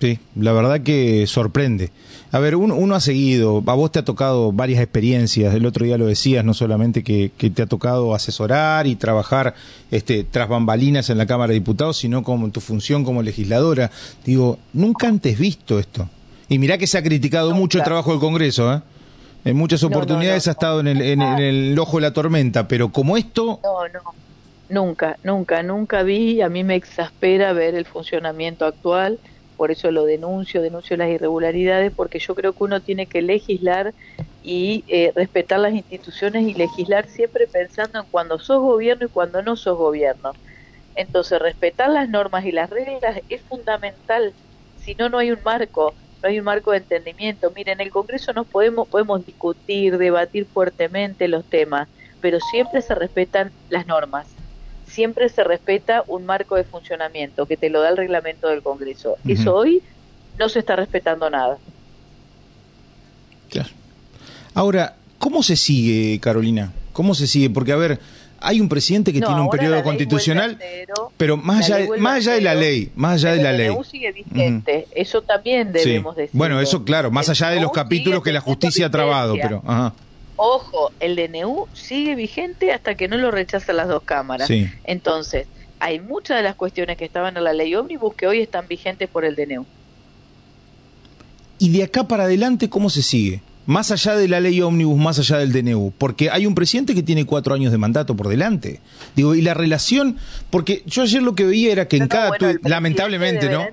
Sí, 0.00 0.20
la 0.36 0.52
verdad 0.52 0.80
que 0.80 1.26
sorprende. 1.26 1.90
A 2.30 2.38
ver, 2.38 2.54
uno, 2.54 2.94
ha 2.94 3.00
seguido, 3.00 3.64
a 3.66 3.74
vos 3.74 3.90
te 3.90 3.98
ha 3.98 4.04
tocado 4.04 4.52
varias 4.52 4.80
experiencias, 4.80 5.54
el 5.54 5.66
otro 5.66 5.86
día 5.86 5.98
lo 5.98 6.06
decías, 6.06 6.44
no 6.44 6.54
solamente 6.54 7.02
que, 7.02 7.30
te 7.30 7.62
ha 7.62 7.66
tocado 7.66 8.14
asesorar 8.14 8.86
y 8.86 8.96
trabajar 8.96 9.54
este, 9.90 10.24
tras 10.24 10.48
bambalinas 10.48 11.10
en 11.10 11.18
la 11.18 11.26
Cámara 11.26 11.48
de 11.48 11.54
Diputados, 11.54 11.96
sino 11.96 12.22
como 12.22 12.48
tu 12.50 12.60
función 12.60 13.02
como 13.02 13.22
legisladora. 13.22 13.90
Digo, 14.24 14.58
nunca 14.72 15.08
antes 15.08 15.38
visto 15.38 15.78
esto. 15.78 16.08
Y 16.48 16.58
mirá 16.58 16.78
que 16.78 16.86
se 16.86 16.98
ha 16.98 17.02
criticado 17.02 17.52
mucho 17.54 17.78
el 17.78 17.84
trabajo 17.84 18.10
del 18.12 18.20
Congreso, 18.20 18.72
¿eh? 18.72 18.82
En 19.44 19.56
muchas 19.56 19.82
oportunidades 19.82 20.46
ha 20.48 20.50
estado 20.50 20.80
en 20.80 20.88
el, 20.88 21.00
en 21.00 21.22
el 21.22 21.78
ojo 21.78 21.96
de 21.96 22.02
la 22.02 22.12
tormenta, 22.12 22.68
pero 22.68 22.90
como 22.90 23.16
esto... 23.16 23.60
No, 23.62 23.88
no, 23.88 24.14
nunca, 24.68 25.16
nunca, 25.24 25.62
nunca 25.62 26.02
vi, 26.02 26.42
a 26.42 26.48
mí 26.48 26.64
me 26.64 26.74
exaspera 26.74 27.52
ver 27.52 27.74
el 27.74 27.86
funcionamiento 27.86 28.66
actual 28.66 29.18
por 29.58 29.72
eso 29.72 29.90
lo 29.90 30.04
denuncio, 30.04 30.62
denuncio 30.62 30.96
las 30.96 31.10
irregularidades, 31.10 31.92
porque 31.92 32.20
yo 32.20 32.36
creo 32.36 32.52
que 32.52 32.62
uno 32.62 32.80
tiene 32.80 33.06
que 33.06 33.22
legislar 33.22 33.92
y 34.40 34.84
eh, 34.86 35.12
respetar 35.16 35.58
las 35.58 35.72
instituciones 35.72 36.46
y 36.46 36.54
legislar 36.54 37.08
siempre 37.08 37.48
pensando 37.48 37.98
en 37.98 38.06
cuando 38.08 38.38
sos 38.38 38.60
gobierno 38.60 39.06
y 39.06 39.08
cuando 39.08 39.42
no 39.42 39.56
sos 39.56 39.76
gobierno. 39.76 40.30
Entonces, 40.94 41.40
respetar 41.40 41.90
las 41.90 42.08
normas 42.08 42.44
y 42.44 42.52
las 42.52 42.70
reglas 42.70 43.20
es 43.28 43.42
fundamental, 43.42 44.32
si 44.76 44.94
no, 44.94 45.08
no 45.08 45.18
hay 45.18 45.32
un 45.32 45.40
marco, 45.44 45.92
no 46.22 46.28
hay 46.28 46.38
un 46.38 46.44
marco 46.44 46.70
de 46.70 46.78
entendimiento. 46.78 47.50
Miren, 47.50 47.80
en 47.80 47.86
el 47.86 47.90
Congreso 47.90 48.32
nos 48.32 48.46
podemos, 48.46 48.86
podemos 48.86 49.26
discutir, 49.26 49.98
debatir 49.98 50.46
fuertemente 50.46 51.26
los 51.26 51.44
temas, 51.44 51.88
pero 52.20 52.38
siempre 52.38 52.80
se 52.80 52.94
respetan 52.94 53.50
las 53.70 53.88
normas 53.88 54.37
siempre 54.98 55.28
se 55.28 55.44
respeta 55.44 56.02
un 56.08 56.26
marco 56.26 56.56
de 56.56 56.64
funcionamiento 56.64 57.46
que 57.46 57.56
te 57.56 57.70
lo 57.70 57.80
da 57.80 57.90
el 57.90 57.96
reglamento 57.96 58.48
del 58.48 58.62
Congreso. 58.64 59.14
Eso 59.28 59.54
hoy 59.54 59.80
no 60.40 60.48
se 60.48 60.58
está 60.58 60.74
respetando 60.74 61.30
nada. 61.30 61.56
Claro. 63.48 63.68
Ahora, 64.54 64.96
¿cómo 65.20 65.44
se 65.44 65.54
sigue, 65.54 66.18
Carolina? 66.18 66.72
¿Cómo 66.92 67.14
se 67.14 67.28
sigue? 67.28 67.48
Porque, 67.48 67.70
a 67.70 67.76
ver, 67.76 68.00
hay 68.40 68.60
un 68.60 68.68
presidente 68.68 69.12
que 69.12 69.20
tiene 69.20 69.40
un 69.40 69.50
periodo 69.50 69.84
constitucional, 69.84 70.58
pero 71.16 71.36
más 71.36 71.70
allá, 71.70 71.86
más 71.98 72.16
allá 72.16 72.32
de 72.32 72.40
la 72.40 72.56
ley, 72.56 72.90
más 72.96 73.22
allá 73.22 73.34
de 73.34 73.42
la 73.44 73.52
ley. 73.52 73.70
sigue 73.88 74.10
vigente, 74.10 74.88
eso 74.96 75.22
también 75.22 75.70
debemos 75.70 76.16
decir. 76.16 76.30
Bueno, 76.32 76.60
eso 76.60 76.82
claro, 76.82 77.12
más 77.12 77.28
allá 77.28 77.50
de 77.50 77.60
los 77.60 77.70
capítulos 77.70 78.24
que 78.24 78.32
la 78.32 78.40
justicia 78.40 78.86
ha 78.86 78.90
trabado, 78.90 79.36
pero... 79.40 79.62
Ajá. 79.64 79.94
Ojo, 80.40 80.92
el 81.00 81.16
DNU 81.16 81.66
sigue 81.72 82.14
vigente 82.14 82.72
hasta 82.72 82.94
que 82.94 83.08
no 83.08 83.18
lo 83.18 83.32
rechazan 83.32 83.76
las 83.76 83.88
dos 83.88 84.04
cámaras. 84.04 84.48
Entonces, 84.84 85.48
hay 85.80 85.98
muchas 85.98 86.36
de 86.36 86.44
las 86.44 86.54
cuestiones 86.54 86.96
que 86.96 87.04
estaban 87.04 87.36
en 87.36 87.42
la 87.42 87.52
ley 87.52 87.74
ómnibus 87.74 88.14
que 88.14 88.28
hoy 88.28 88.40
están 88.40 88.66
vigentes 88.68 89.08
por 89.08 89.24
el 89.24 89.34
DNU. 89.34 89.66
y 91.58 91.70
de 91.70 91.82
acá 91.82 92.06
para 92.06 92.24
adelante, 92.24 92.70
¿cómo 92.70 92.88
se 92.88 93.02
sigue? 93.02 93.42
Más 93.66 93.90
allá 93.90 94.14
de 94.14 94.28
la 94.28 94.38
ley 94.38 94.62
ómnibus, 94.62 94.96
más 94.96 95.18
allá 95.18 95.38
del 95.38 95.52
DNU, 95.52 95.92
porque 95.98 96.30
hay 96.30 96.46
un 96.46 96.54
presidente 96.54 96.94
que 96.94 97.02
tiene 97.02 97.26
cuatro 97.26 97.52
años 97.52 97.72
de 97.72 97.78
mandato 97.78 98.14
por 98.14 98.28
delante. 98.28 98.80
Digo, 99.16 99.34
y 99.34 99.42
la 99.42 99.54
relación, 99.54 100.18
porque 100.50 100.84
yo 100.86 101.02
ayer 101.02 101.20
lo 101.20 101.34
que 101.34 101.44
veía 101.44 101.72
era 101.72 101.88
que 101.88 101.96
en 101.96 102.06
cada 102.06 102.30
lamentablemente, 102.62 103.50
¿no? 103.50 103.66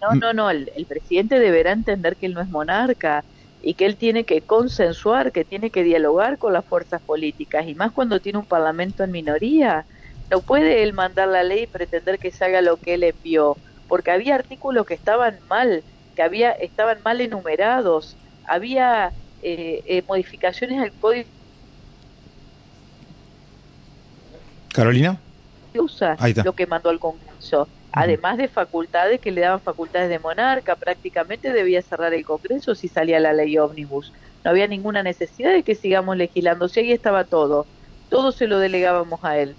no, 0.00 0.14
no, 0.14 0.32
no, 0.32 0.50
el, 0.50 0.86
presidente 0.88 1.38
deberá 1.38 1.72
entender 1.72 2.16
que 2.16 2.24
él 2.24 2.34
no 2.34 2.40
es 2.40 2.48
monarca 2.48 3.24
y 3.60 3.74
que 3.74 3.86
él 3.86 3.96
tiene 3.96 4.24
que 4.24 4.42
consensuar, 4.42 5.32
que 5.32 5.44
tiene 5.44 5.70
que 5.70 5.82
dialogar 5.82 6.38
con 6.38 6.52
las 6.52 6.64
fuerzas 6.64 7.02
políticas, 7.02 7.66
y 7.66 7.74
más 7.74 7.92
cuando 7.92 8.20
tiene 8.20 8.38
un 8.38 8.46
parlamento 8.46 9.04
en 9.04 9.10
minoría. 9.10 9.86
No 10.30 10.40
puede 10.42 10.82
él 10.82 10.92
mandar 10.92 11.28
la 11.28 11.42
ley 11.42 11.62
y 11.62 11.66
pretender 11.66 12.18
que 12.18 12.30
se 12.30 12.44
haga 12.44 12.60
lo 12.60 12.76
que 12.76 12.94
él 12.94 13.02
envió, 13.02 13.56
porque 13.88 14.10
había 14.10 14.34
artículos 14.34 14.86
que 14.86 14.94
estaban 14.94 15.40
mal, 15.48 15.82
que 16.14 16.22
había 16.22 16.52
estaban 16.52 16.98
mal 17.02 17.20
enumerados, 17.20 18.16
había 18.44 19.12
eh, 19.42 19.82
eh, 19.86 20.02
modificaciones 20.06 20.80
al 20.80 20.92
código. 20.92 21.28
Carolina. 24.72 25.18
Usa 25.74 26.16
lo 26.44 26.52
que 26.52 26.66
mandó 26.66 26.90
al 26.90 26.98
Congreso. 26.98 27.68
Además 27.98 28.38
de 28.38 28.46
facultades 28.46 29.20
que 29.20 29.32
le 29.32 29.40
daban 29.40 29.60
facultades 29.60 30.08
de 30.08 30.20
monarca, 30.20 30.76
prácticamente 30.76 31.52
debía 31.52 31.82
cerrar 31.82 32.14
el 32.14 32.24
Congreso 32.24 32.76
si 32.76 32.86
salía 32.86 33.18
la 33.18 33.32
ley 33.32 33.58
ómnibus. 33.58 34.12
No 34.44 34.52
había 34.52 34.68
ninguna 34.68 35.02
necesidad 35.02 35.52
de 35.52 35.64
que 35.64 35.74
sigamos 35.74 36.16
legislando. 36.16 36.68
Si 36.68 36.78
ahí 36.78 36.92
estaba 36.92 37.24
todo, 37.24 37.66
todo 38.08 38.30
se 38.30 38.46
lo 38.46 38.60
delegábamos 38.60 39.24
a 39.24 39.38
él. 39.38 39.56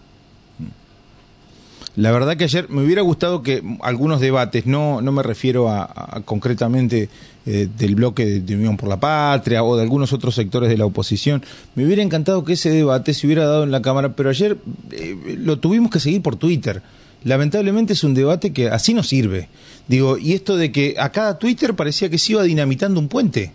La 1.98 2.12
verdad 2.12 2.38
que 2.38 2.46
ayer 2.46 2.69
me 2.69 2.81
hubiera 2.81 3.01
gustado 3.01 3.43
que 3.43 3.62
algunos 3.81 4.22
debates, 4.22 4.65
no, 4.65 5.01
no 5.01 5.12
me 5.12 5.22
refiero 5.22 5.69
a, 5.69 6.22
concretamente 6.24 7.10
eh, 7.46 7.67
del 7.77 7.96
bloque 7.96 8.25
de, 8.25 8.55
Unión 8.55 8.77
por 8.77 8.88
la 8.88 9.01
Patria 9.01 9.63
o 9.65 9.75
de 9.75 9.84
algunos 9.84 10.13
otros 10.13 10.34
sectores 10.34 10.69
de 10.69 10.77
la 10.77 10.86
oposición, 10.86 11.43
me 11.75 11.86
hubiera 11.86 12.01
encantado 12.01 12.46
que 12.46 12.53
ese 12.53 12.69
debate 12.69 13.13
se 13.13 13.27
hubiera 13.27 13.46
dado 13.46 13.63
en 13.63 13.72
la 13.72 13.81
Cámara, 13.81 14.13
pero 14.13 14.29
ayer 14.29 14.55
eh, 14.91 15.36
lo 15.39 15.60
tuvimos 15.60 15.91
que 15.91 16.00
seguir 16.00 16.22
por 16.22 16.38
Twitter. 16.38 16.81
Lamentablemente 17.23 17.93
es 17.93 18.03
un 18.03 18.13
debate 18.13 18.53
que 18.53 18.69
así 18.69 18.93
no 18.93 19.03
sirve. 19.03 19.49
Digo, 19.88 20.17
y 20.17 20.33
esto 20.33 20.55
de 20.55 20.71
que 20.71 20.95
a 20.97 21.11
cada 21.11 21.38
Twitter 21.38 21.73
parecía 21.73 22.09
que 22.09 22.17
se 22.17 22.33
iba 22.33 22.43
dinamitando 22.43 22.99
un 22.99 23.09
puente. 23.09 23.51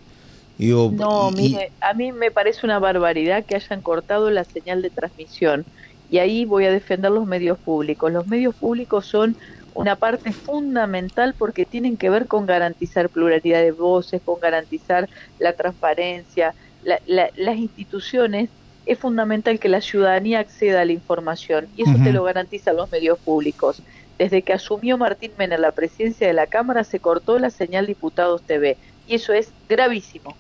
Digo, 0.59 0.93
no, 0.95 1.31
mire, 1.31 1.73
a 1.81 1.95
mí 1.95 2.13
me 2.13 2.31
parece 2.31 2.65
una 2.65 2.79
barbaridad 2.79 3.45
que 3.45 3.57
hayan 3.57 3.81
cortado 3.81 4.31
la 4.31 4.45
señal 4.45 4.83
de 4.83 4.91
transmisión 4.91 5.65
y 6.11 6.19
ahí 6.19 6.45
voy 6.45 6.67
a 6.67 6.71
defender 6.71 7.11
los 7.11 7.27
medios 7.27 7.59
públicos. 7.59 8.13
Los 8.13 8.27
medios 8.27 8.55
públicos 8.55 9.07
son 9.07 9.37
una 9.75 9.97
parte 9.97 10.33
fundamental 10.33 11.35
porque 11.37 11.65
tienen 11.65 11.97
que 11.97 12.11
ver 12.11 12.27
con 12.27 12.47
garantizar 12.47 13.09
pluralidad 13.09 13.63
de 13.63 13.73
voces, 13.73 14.23
con 14.25 14.39
garantizar 14.41 15.09
la 15.39 15.55
transparencia. 15.55 16.55
las 16.85 17.57
instituciones 17.57 18.49
es 18.87 18.99
fundamental 18.99 19.59
que 19.59 19.69
la 19.69 19.81
ciudadanía 19.81 20.41
acceda 20.41 20.83
a 20.83 20.85
la 20.85 20.93
información 20.93 21.69
y 21.77 21.83
eso 21.83 21.95
te 22.03 22.13
lo 22.13 22.25
garantizan 22.25 22.77
los 22.77 22.91
medios 22.91 23.19
públicos. 23.19 23.83
Desde 24.19 24.43
que 24.43 24.53
asumió 24.53 24.99
Martín 24.99 25.33
Mena 25.39 25.59
la 25.59 25.73
presidencia 25.73 26.27
de 26.27 26.35
la 26.35 26.47
Cámara 26.47 26.85
se 26.85 27.01
cortó 27.01 27.39
la 27.39 27.51
señal 27.51 27.87
Diputados 27.87 28.43
TV 28.43 28.77
y 29.09 29.15
eso 29.15 29.33
es 29.33 29.51
gravísimo. 29.69 30.37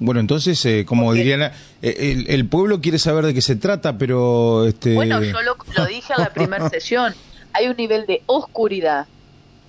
Bueno, 0.00 0.20
entonces, 0.20 0.64
eh, 0.64 0.84
como 0.86 1.12
dirían, 1.12 1.50
eh, 1.82 2.24
el, 2.28 2.48
pueblo 2.48 2.80
quiere 2.80 3.00
saber 3.00 3.26
de 3.26 3.34
qué 3.34 3.40
se 3.40 3.56
trata, 3.56 3.98
pero... 3.98 4.66
Este... 4.66 4.94
Bueno, 4.94 5.20
yo 5.22 5.42
lo, 5.42 5.86
dije 5.86 6.12
en 6.16 6.22
la 6.22 6.30
primera 6.30 6.68
sesión, 6.70 7.14
hay 7.52 7.66
un 7.66 7.76
nivel 7.76 8.06
de 8.06 8.22
oscuridad, 8.26 9.08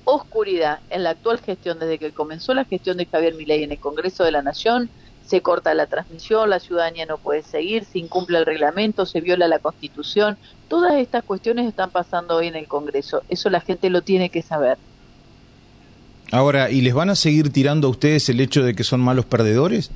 oscuridad 0.06 0.82
en 0.92 1.04
la 1.04 1.12
actual 1.12 1.40
gestión, 1.40 1.80
desde 1.80 1.98
que 1.98 2.12
comenzó 2.12 2.54
la 2.54 2.66
gestión 2.66 2.98
de 2.98 3.08
Javier 3.08 3.34
Milei 3.34 3.64
en 3.64 3.72
el 3.72 3.80
Congreso 3.80 4.24
de 4.24 4.32
la 4.32 4.44
Nación, 4.44 4.92
se 5.30 5.42
corta 5.42 5.76
la 5.76 5.86
transmisión, 5.86 6.50
la 6.50 6.60
ciudadanía 6.60 7.06
no 7.06 7.20
puede 7.20 7.44
seguir, 7.44 7.86
se 7.86 8.00
incumple 8.00 8.40
el 8.40 8.48
reglamento, 8.48 9.06
se 9.06 9.22
viola 9.22 9.48
la 9.48 9.60
Constitución, 9.60 10.38
todas 10.68 10.94
estas 10.96 11.24
cuestiones 11.24 11.68
están 11.68 11.92
pasando 11.92 12.38
hoy 12.38 12.48
en 12.48 12.56
el 12.56 12.68
Congreso, 12.68 13.22
eso 13.30 13.50
la 13.52 13.62
gente 13.62 13.92
lo 13.92 14.02
tiene 14.02 14.30
que 14.30 14.42
saber. 14.42 14.80
Ahora, 16.32 16.72
¿y 16.72 16.82
les 16.82 16.94
van 16.94 17.12
a 17.12 17.16
seguir 17.16 17.52
tirando 17.52 17.88
a 17.88 17.92
ustedes 17.92 18.28
el 18.30 18.40
hecho 18.40 18.64
de 18.64 18.74
que 18.74 18.84
son 18.84 19.02
malos 19.02 19.26
perdedores? 19.26 19.92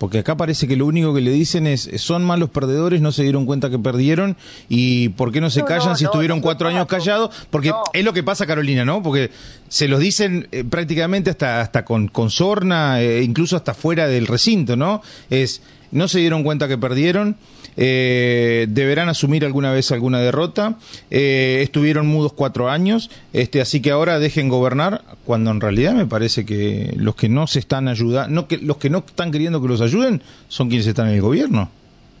Porque 0.00 0.20
acá 0.20 0.34
parece 0.34 0.66
que 0.66 0.76
lo 0.76 0.86
único 0.86 1.12
que 1.12 1.20
le 1.20 1.30
dicen 1.30 1.66
es, 1.66 1.90
son 1.96 2.24
malos 2.24 2.48
perdedores, 2.48 3.02
no 3.02 3.12
se 3.12 3.22
dieron 3.22 3.44
cuenta 3.44 3.68
que 3.68 3.78
perdieron 3.78 4.34
y 4.66 5.10
¿por 5.10 5.30
qué 5.30 5.42
no 5.42 5.50
se 5.50 5.62
callan 5.62 5.94
si 5.94 6.06
estuvieron 6.06 6.40
cuatro 6.40 6.68
años 6.68 6.86
callados? 6.86 7.36
Porque 7.50 7.70
es 7.92 8.02
lo 8.02 8.14
que 8.14 8.22
pasa, 8.22 8.46
Carolina, 8.46 8.86
¿no? 8.86 9.02
Porque 9.02 9.30
se 9.68 9.88
los 9.88 10.00
dicen 10.00 10.48
eh, 10.52 10.64
prácticamente 10.64 11.28
hasta, 11.28 11.60
hasta 11.60 11.84
con, 11.84 12.08
con 12.08 12.30
sorna, 12.30 13.02
eh, 13.02 13.22
incluso 13.22 13.56
hasta 13.56 13.74
fuera 13.74 14.08
del 14.08 14.26
recinto, 14.26 14.74
¿no? 14.74 15.02
Es, 15.28 15.60
no 15.90 16.08
se 16.08 16.20
dieron 16.20 16.44
cuenta 16.44 16.66
que 16.66 16.78
perdieron, 16.78 17.36
eh, 17.82 18.66
deberán 18.68 19.08
asumir 19.08 19.42
alguna 19.42 19.72
vez 19.72 19.90
alguna 19.90 20.20
derrota, 20.20 20.76
eh, 21.10 21.60
estuvieron 21.62 22.06
mudos 22.06 22.34
cuatro 22.34 22.68
años, 22.68 23.10
este, 23.32 23.62
así 23.62 23.80
que 23.80 23.90
ahora 23.90 24.18
dejen 24.18 24.50
gobernar, 24.50 25.02
cuando 25.24 25.50
en 25.50 25.62
realidad 25.62 25.94
me 25.94 26.04
parece 26.04 26.44
que 26.44 26.92
los 26.96 27.14
que 27.14 27.30
no 27.30 27.46
se 27.46 27.58
están 27.58 27.88
ayudando, 27.88 28.34
no, 28.34 28.48
que, 28.48 28.58
los 28.58 28.76
que 28.76 28.90
no 28.90 28.98
están 28.98 29.32
queriendo 29.32 29.62
que 29.62 29.68
los 29.68 29.80
ayuden 29.80 30.22
son 30.48 30.68
quienes 30.68 30.86
están 30.86 31.08
en 31.08 31.14
el 31.14 31.22
gobierno. 31.22 31.70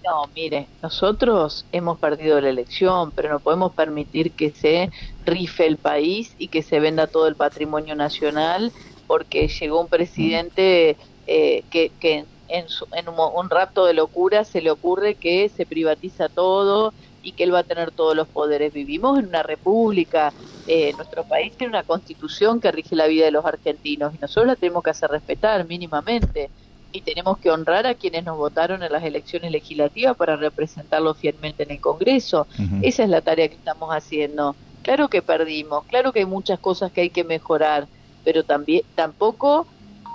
No, 0.02 0.30
mire, 0.34 0.66
nosotros 0.82 1.66
hemos 1.72 1.98
perdido 1.98 2.40
la 2.40 2.48
elección, 2.48 3.12
pero 3.14 3.28
no 3.28 3.38
podemos 3.38 3.72
permitir 3.72 4.30
que 4.30 4.52
se 4.52 4.88
rife 5.26 5.66
el 5.66 5.76
país 5.76 6.34
y 6.38 6.48
que 6.48 6.62
se 6.62 6.80
venda 6.80 7.06
todo 7.06 7.28
el 7.28 7.34
patrimonio 7.34 7.94
nacional 7.94 8.72
porque 9.06 9.46
llegó 9.48 9.78
un 9.78 9.88
presidente 9.88 10.96
eh, 11.26 11.64
que, 11.70 11.92
que 12.00 12.24
en, 12.50 12.66
en 12.92 13.08
un, 13.08 13.50
rapto 13.50 13.86
de 13.86 13.94
locura 13.94 14.44
se 14.44 14.60
le 14.60 14.70
ocurre 14.70 15.14
que 15.14 15.48
se 15.48 15.66
privatiza 15.66 16.28
todo 16.28 16.92
y 17.22 17.32
que 17.32 17.44
él 17.44 17.54
va 17.54 17.60
a 17.60 17.64
tener 17.64 17.90
todos 17.90 18.16
los 18.16 18.28
poderes. 18.28 18.72
Vivimos 18.72 19.18
en 19.18 19.26
una 19.26 19.42
república, 19.42 20.32
eh, 20.66 20.92
nuestro 20.96 21.24
país 21.24 21.52
tiene 21.56 21.70
una 21.70 21.82
constitución 21.82 22.60
que 22.60 22.72
rige 22.72 22.96
la 22.96 23.06
vida 23.06 23.24
de 23.24 23.30
los 23.30 23.44
argentinos 23.44 24.14
y 24.14 24.18
nosotros 24.18 24.46
la 24.46 24.56
tenemos 24.56 24.82
que 24.82 24.90
hacer 24.90 25.10
respetar 25.10 25.66
mínimamente 25.66 26.50
y 26.92 27.02
tenemos 27.02 27.38
que 27.38 27.50
honrar 27.50 27.86
a 27.86 27.94
quienes 27.94 28.24
nos 28.24 28.36
votaron 28.36 28.82
en 28.82 28.90
las 28.90 29.04
elecciones 29.04 29.52
legislativas 29.52 30.16
para 30.16 30.36
representarlos 30.36 31.18
fielmente 31.18 31.62
en 31.62 31.70
el 31.70 31.80
Congreso. 31.80 32.48
Esa 32.82 33.04
es 33.04 33.08
la 33.08 33.20
tarea 33.20 33.48
que 33.48 33.54
estamos 33.54 33.90
haciendo. 33.90 34.56
Claro 34.82 35.08
que 35.08 35.22
perdimos, 35.22 35.84
claro 35.84 36.12
que 36.12 36.20
hay 36.20 36.26
muchas 36.26 36.58
cosas 36.58 36.90
que 36.90 37.02
hay 37.02 37.10
que 37.10 37.22
mejorar, 37.22 37.86
pero 38.24 38.42
también 38.44 38.82
tampoco 38.96 39.66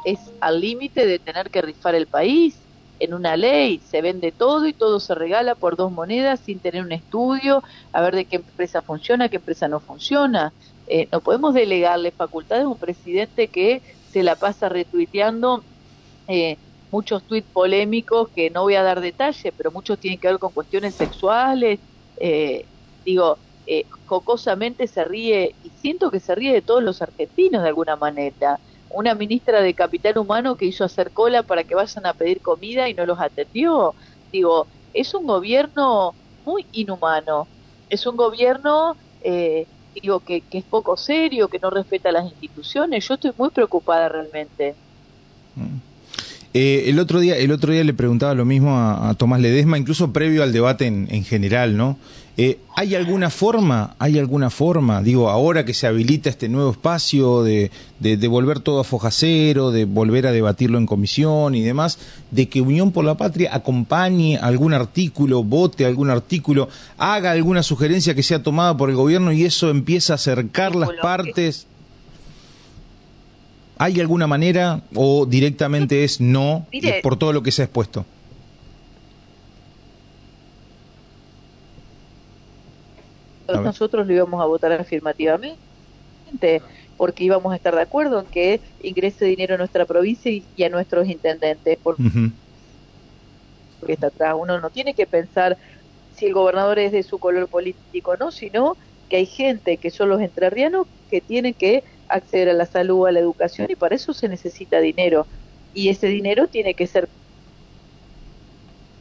es 0.05 0.19
al 0.39 0.61
límite 0.61 1.05
de 1.05 1.19
tener 1.19 1.49
que 1.49 1.61
rifar 1.61 1.95
el 1.95 2.07
país. 2.07 2.57
En 2.99 3.13
una 3.13 3.35
ley 3.35 3.79
se 3.79 4.01
vende 4.01 4.31
todo 4.31 4.67
y 4.67 4.73
todo 4.73 4.99
se 5.01 5.15
regala 5.15 5.55
por 5.55 5.75
dos 5.75 5.91
monedas 5.91 6.39
sin 6.41 6.61
tener 6.61 6.83
un 6.83 6.93
estudio, 6.93 7.61
a 7.91 8.01
ver 8.01 8.15
de 8.15 8.25
qué 8.25 8.37
empresa 8.37 8.81
funciona, 8.81 9.29
qué 9.29 9.37
empresa 9.37 9.67
no 9.67 9.81
funciona. 9.81 10.53
Eh, 10.87 11.09
no 11.11 11.21
podemos 11.21 11.53
delegarle 11.53 12.11
facultades 12.11 12.65
a 12.65 12.69
un 12.69 12.79
presidente 12.79 13.49
que 13.49 13.81
se 14.05 14.23
la 14.23 14.37
pasa 14.37 14.69
retuiteando 14.69 15.65
eh, 16.27 16.57
muchos 16.91 17.25
tuits 17.25 17.49
polémicos 17.51 18.29
que 18.33 18.49
no 18.49 18.63
voy 18.63 18.75
a 18.75 18.83
dar 18.83 19.01
detalle, 19.01 19.51
pero 19.53 19.71
muchos 19.71 19.99
tienen 19.99 20.19
que 20.19 20.27
ver 20.29 20.39
con 20.39 20.53
cuestiones 20.53 20.95
sexuales. 20.95 21.81
Eh, 22.17 22.69
digo, 23.03 23.39
eh, 23.65 23.85
jocosamente 24.05 24.87
se 24.87 25.03
ríe 25.03 25.55
y 25.63 25.71
siento 25.71 26.11
que 26.11 26.19
se 26.19 26.35
ríe 26.35 26.53
de 26.53 26.61
todos 26.61 26.83
los 26.83 27.01
argentinos 27.01 27.63
de 27.63 27.69
alguna 27.69 27.95
manera 27.97 28.61
una 28.95 29.13
ministra 29.13 29.61
de 29.61 29.73
Capital 29.73 30.17
Humano 30.17 30.55
que 30.55 30.65
hizo 30.65 30.83
hacer 30.85 31.11
cola 31.11 31.43
para 31.43 31.63
que 31.63 31.75
vayan 31.75 32.05
a 32.05 32.13
pedir 32.13 32.39
comida 32.39 32.89
y 32.89 32.93
no 32.93 33.05
los 33.05 33.19
atendió. 33.19 33.93
Digo, 34.31 34.67
es 34.93 35.13
un 35.13 35.27
gobierno 35.27 36.15
muy 36.45 36.65
inhumano, 36.71 37.47
es 37.89 38.07
un 38.07 38.15
gobierno 38.15 38.95
eh, 39.21 39.67
digo 40.01 40.19
que, 40.19 40.41
que, 40.41 40.59
es 40.59 40.63
poco 40.63 40.97
serio, 40.97 41.47
que 41.47 41.59
no 41.59 41.69
respeta 41.69 42.11
las 42.11 42.25
instituciones. 42.25 43.07
Yo 43.07 43.15
estoy 43.15 43.31
muy 43.37 43.49
preocupada 43.49 44.09
realmente. 44.09 44.75
Mm. 45.55 45.77
Eh, 46.53 46.89
el 46.89 46.99
otro 46.99 47.19
día, 47.19 47.35
el 47.37 47.51
otro 47.51 47.73
día 47.73 47.83
le 47.83 47.93
preguntaba 47.93 48.33
lo 48.33 48.45
mismo 48.45 48.77
a, 48.77 49.13
Tomás 49.17 49.41
Ledesma, 49.41 49.77
incluso 49.77 50.13
previo 50.13 50.41
al 50.41 50.53
debate 50.53 50.85
en, 50.85 51.07
en 51.11 51.25
general, 51.25 51.75
¿no? 51.75 51.97
Eh, 52.37 52.59
¿Hay 52.75 52.95
alguna 52.95 53.29
forma, 53.29 53.95
hay 53.97 54.19
alguna 54.19 54.49
forma, 54.49 55.01
digo, 55.01 55.29
ahora 55.29 55.63
que 55.63 55.73
se 55.73 55.87
habilita 55.87 56.29
este 56.29 56.49
nuevo 56.49 56.71
espacio 56.71 57.43
de, 57.43 57.71
de, 58.01 58.17
de, 58.17 58.27
volver 58.27 58.59
todo 58.59 58.81
a 58.81 58.83
foja 58.83 59.09
cero, 59.09 59.71
de 59.71 59.85
volver 59.85 60.27
a 60.27 60.33
debatirlo 60.33 60.77
en 60.77 60.85
comisión 60.85 61.55
y 61.55 61.61
demás, 61.61 61.97
de 62.31 62.49
que 62.49 62.59
Unión 62.59 62.91
por 62.91 63.05
la 63.05 63.15
Patria 63.15 63.51
acompañe 63.53 64.37
algún 64.37 64.73
artículo, 64.73 65.43
vote 65.43 65.85
algún 65.85 66.09
artículo, 66.09 66.67
haga 66.97 67.31
alguna 67.31 67.63
sugerencia 67.63 68.15
que 68.15 68.23
sea 68.23 68.43
tomada 68.43 68.75
por 68.75 68.89
el 68.89 68.97
gobierno 68.97 69.31
y 69.31 69.45
eso 69.45 69.69
empieza 69.69 70.13
a 70.13 70.15
acercar 70.15 70.75
las 70.75 70.89
partes? 71.01 71.67
¿Hay 73.77 74.01
alguna 74.01 74.27
manera 74.27 74.81
o 74.93 75.25
directamente 75.25 76.03
es 76.03 76.19
no 76.19 76.65
por 77.01 77.17
todo 77.17 77.31
lo 77.31 77.43
que 77.43 77.51
se 77.51 77.61
ha 77.61 77.65
expuesto? 77.65 78.05
Nosotros 83.47 84.07
lo 84.07 84.13
íbamos 84.13 84.41
a 84.41 84.45
votar 84.45 84.71
afirmativamente. 84.73 85.57
porque 86.97 87.25
íbamos 87.25 87.51
a 87.51 87.57
estar 87.57 87.75
de 87.75 87.81
acuerdo 87.81 88.21
en 88.21 88.25
que 88.27 88.61
ingrese 88.81 89.25
dinero 89.25 89.55
a 89.55 89.57
nuestra 89.57 89.85
provincia 89.85 90.31
y, 90.31 90.63
a 90.63 90.69
nuestros 90.69 91.07
intendentes. 91.07 91.77
Porque 91.83 92.03
está 93.87 94.07
atrás. 94.07 94.35
Uno 94.37 94.59
no 94.59 94.69
tiene 94.69 94.93
que 94.93 95.05
pensar 95.05 95.57
si 96.15 96.27
el 96.27 96.33
gobernador 96.33 96.79
es 96.79 96.91
de 96.91 97.03
su 97.03 97.19
color 97.19 97.47
político 97.47 98.11
o 98.11 98.17
no, 98.17 98.31
sino 98.31 98.77
que 99.09 99.17
hay 99.17 99.25
gente 99.25 99.77
que 99.77 99.91
son 99.91 100.09
los 100.09 100.21
entrerrianos 100.21 100.87
que 101.09 101.21
tienen 101.21 101.53
que 101.53 101.83
acceder 102.07 102.49
a 102.49 102.53
la 102.53 102.65
salud, 102.65 103.07
a 103.07 103.11
la 103.11 103.19
educación 103.19 103.67
y 103.69 103.75
para 103.75 103.95
eso 103.95 104.13
se 104.13 104.29
necesita 104.29 104.79
dinero. 104.79 105.27
Y 105.73 105.89
ese 105.89 106.07
dinero 106.07 106.47
tiene 106.47 106.73
que 106.73 106.87
ser 106.87 107.09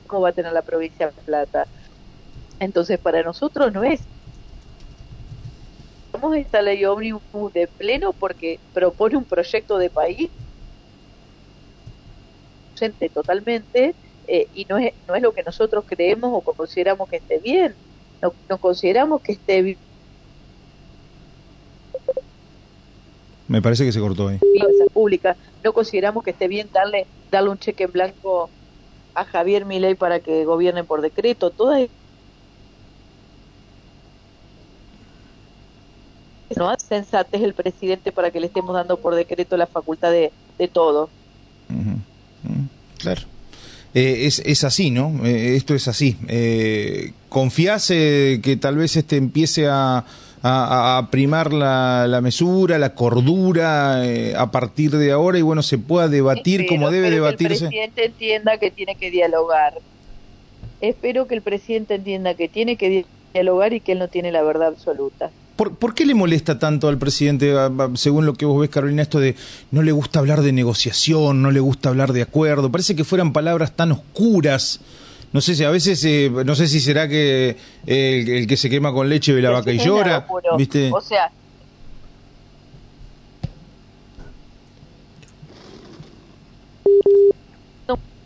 cómo 0.07 0.23
va 0.23 0.31
a 0.31 0.33
tener 0.33 0.53
la 0.53 0.63
provincia 0.63 1.07
de 1.07 1.23
Plata. 1.23 1.67
Entonces, 2.61 2.99
para 2.99 3.23
nosotros 3.23 3.73
no 3.73 3.85
es 3.85 4.01
vamos 6.15 6.37
esta 6.37 6.63
ley 6.63 6.85
ómnibus 6.85 7.53
de 7.53 7.67
pleno 7.67 8.13
porque 8.13 8.61
propone 8.73 9.17
un 9.17 9.25
proyecto 9.25 9.79
de 9.79 9.91
país 9.91 10.31
totalmente 13.13 13.95
eh, 14.27 14.47
y 14.55 14.65
no 14.67 14.79
es, 14.79 14.93
no 15.09 15.15
es 15.15 15.23
lo 15.23 15.33
que 15.33 15.43
nosotros 15.43 15.85
creemos 15.87 16.31
o 16.33 16.41
consideramos 16.41 17.09
que 17.09 17.17
esté 17.17 17.39
bien. 17.41 17.75
No, 18.23 18.33
no 18.49 18.59
consideramos 18.59 19.21
que 19.23 19.33
esté 19.33 19.63
bien. 19.63 19.79
Me 23.49 23.61
parece 23.61 23.85
que 23.85 23.93
se 23.93 24.01
cortó 24.01 24.29
ahí. 24.29 24.39
Pública. 24.93 25.37
No 25.63 25.73
consideramos 25.73 26.23
que 26.23 26.31
esté 26.31 26.49
bien 26.49 26.71
darle, 26.73 27.07
darle 27.31 27.51
un 27.51 27.59
cheque 27.59 27.85
en 27.85 27.93
blanco 27.93 28.51
a 29.15 29.25
Javier 29.25 29.65
Milei 29.65 29.95
para 29.95 30.21
que 30.21 30.45
gobierne 30.45 30.85
por 30.85 31.01
decreto. 31.01 31.51
Todas 31.51 31.89
no 36.57 36.75
sensatez 36.79 37.43
el 37.43 37.55
presidente 37.55 38.13
para 38.13 38.31
que 38.31 38.41
le 38.41 38.47
estemos 38.47 38.75
dando 38.75 38.97
por 38.99 39.15
decreto 39.15 39.57
la 39.57 39.67
facultad 39.67 40.11
de, 40.11 40.33
de 40.59 40.69
todo. 40.69 41.09
Claro. 42.99 43.23
Eh, 43.95 44.27
es, 44.27 44.41
es, 44.45 44.65
así, 44.65 44.91
¿no? 44.91 45.25
Eh, 45.25 45.55
esto 45.55 45.75
es 45.75 45.87
así. 45.87 46.17
Eh, 46.29 47.13
¿Confías 47.29 47.89
que 47.89 48.59
tal 48.61 48.77
vez 48.77 48.97
este 48.97 49.17
empiece 49.17 49.69
a, 49.69 50.05
a, 50.43 51.09
primar 51.13 51.53
la, 51.53 52.07
la, 52.09 52.21
mesura, 52.21 52.79
la 52.79 52.95
cordura 52.95 54.03
a 54.37 54.51
partir 54.51 54.91
de 54.93 55.13
ahora 55.13 55.39
y 55.39 55.43
bueno, 55.43 55.63
se 55.63 55.79
pueda 55.79 56.09
debatir 56.09 56.67
como 56.67 56.91
debe 56.91 57.11
debatirse? 57.11 57.69
Que 57.69 57.85
el 57.85 57.91
presidente 57.91 58.05
entienda 58.05 58.59
que 58.59 58.71
tiene 58.73 58.97
que 58.97 59.11
dialogar. 59.11 59.75
Espero 60.81 61.27
que 61.29 61.37
el 61.37 61.43
presidente 61.43 61.95
entienda 61.95 62.35
que 62.35 62.49
tiene 62.49 62.77
que 62.77 63.05
dialogar 63.33 63.73
y 63.73 63.81
que 63.81 63.93
él 63.93 64.01
no 64.01 64.09
tiene 64.09 64.33
la 64.33 64.43
verdad 64.43 64.69
absoluta. 64.69 65.31
¿Por, 65.57 65.95
qué 65.95 66.05
le 66.05 66.15
molesta 66.15 66.59
tanto 66.59 66.89
al 66.89 66.99
presidente, 66.99 67.55
según 67.95 68.27
lo 68.27 68.35
que 68.35 68.45
vos 68.45 68.61
ves, 68.61 68.71
Carolina, 68.71 69.03
esto 69.03 69.21
de 69.21 69.37
no 69.71 69.83
le 69.83 69.93
gusta 69.93 70.19
hablar 70.19 70.43
de 70.43 70.53
negociación, 70.53 71.43
no 71.43 71.53
le 71.53 71.61
gusta 71.61 71.91
hablar 71.91 72.13
de 72.13 72.23
acuerdo? 72.23 72.73
Parece 72.73 72.97
que 72.97 73.05
fueran 73.05 73.33
palabras 73.33 73.77
tan 73.77 73.93
oscuras. 73.93 74.81
No 75.33 75.41
sé 75.41 75.55
si 75.55 75.63
a 75.63 75.71
veces, 75.71 76.05
eh, 76.05 76.31
no 76.45 76.57
sé 76.57 76.67
si 76.67 76.81
será 76.81 77.09
que 77.09 77.57
el, 77.87 78.47
que 78.49 78.57
se 78.57 78.69
quema 78.69 78.93
con 78.93 79.09
leche 79.09 79.33
ve 79.33 79.43
la 79.43 79.51
vaca 79.51 79.73
y 79.73 79.79
llora, 79.79 80.27
¿viste? 80.57 80.91
O 80.93 81.01
sea, 81.01 81.31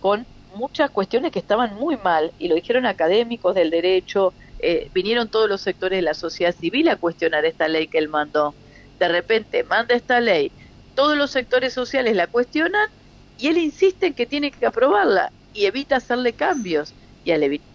con 0.01 0.25
muchas 0.55 0.91
cuestiones 0.91 1.31
que 1.31 1.39
estaban 1.39 1.75
muy 1.77 1.99
mal 1.99 2.33
y 2.39 2.49
lo 2.49 2.55
dijeron 2.55 2.87
académicos 2.87 3.55
del 3.55 3.71
derecho, 3.71 4.33
eh, 4.61 4.91
vinieron 4.93 5.29
todos 5.29 5.49
los 5.49 5.61
sectores 5.61 5.99
de 5.99 6.03
la 6.03 6.15
sociedad 6.15 6.55
civil 6.55 6.89
a 6.89 6.97
cuestionar 6.97 7.45
esta 7.45 7.69
ley 7.69 7.89
que 7.89 7.99
él 7.99 8.09
mandó. 8.09 8.55
De 8.99 9.09
repente 9.09 9.65
manda 9.65 9.95
esta 9.95 10.21
ley, 10.21 10.53
todos 10.95 11.17
los 11.17 11.31
sectores 11.31 11.73
sociales 11.73 12.17
la 12.17 12.27
cuestionan 12.27 12.89
y 13.37 13.49
él 13.49 13.59
insiste 13.59 14.07
en 14.07 14.15
que 14.15 14.27
tiene 14.27 14.51
que 14.51 14.67
aprobarla 14.67 15.33
y 15.53 15.67
evita 15.67 15.97
hacerle 15.97 16.33
cambios. 16.33 16.93
Y 17.25 17.31
al 17.31 17.43
evitar 17.43 17.69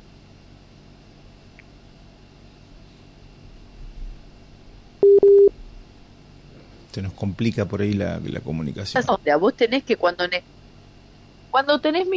se 6.94 7.02
nos 7.02 7.14
complica 7.14 7.66
por 7.66 7.82
ahí 7.82 7.94
la, 7.94 8.20
la 8.24 8.40
comunicación. 8.40 9.04
A 9.04 9.38
vos 9.38 9.56
tenés 9.56 9.84
que 9.84 9.96
cuando 9.96 10.26
cuando 11.50 11.80
tenés 11.80 12.08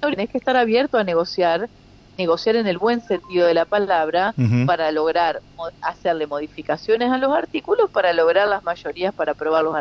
tenés 0.00 0.30
que 0.30 0.38
estar 0.38 0.56
abierto 0.56 0.98
a 0.98 1.04
negociar 1.04 1.68
negociar 2.18 2.56
en 2.56 2.66
el 2.66 2.78
buen 2.78 3.00
sentido 3.00 3.46
de 3.46 3.54
la 3.54 3.64
palabra 3.64 4.34
para 4.66 4.90
lograr 4.92 5.40
hacerle 5.80 6.26
modificaciones 6.26 7.10
a 7.10 7.18
los 7.18 7.32
artículos 7.34 7.90
para 7.90 8.12
lograr 8.12 8.48
las 8.48 8.62
mayorías 8.62 9.14
para 9.14 9.32
aprobar 9.32 9.64
los 9.64 9.74